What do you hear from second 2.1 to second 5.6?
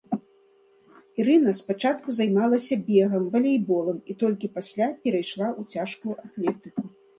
займалася бегам, валейболам і толькі пасля перайшла